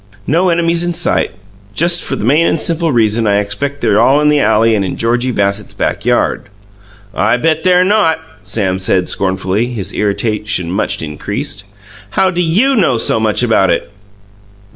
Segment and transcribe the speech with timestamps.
[0.25, 1.29] "No enemies in sight
[1.75, 4.83] just for the main and simple reason I expect they're all in the alley and
[4.83, 6.45] in Georgie Bassett's backyard."
[7.13, 11.65] "I bet they're not!" Sam said scornfully, his irritation much increased.
[12.17, 13.91] "How do YOU know so much about it?"